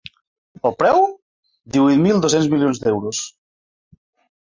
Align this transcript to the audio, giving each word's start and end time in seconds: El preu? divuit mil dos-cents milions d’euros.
El 0.69 0.73
preu? 0.79 1.03
divuit 1.77 2.03
mil 2.07 2.25
dos-cents 2.27 2.51
milions 2.57 2.85
d’euros. 2.89 3.25